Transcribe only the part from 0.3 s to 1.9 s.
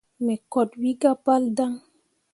koot wi gah pal daŋ.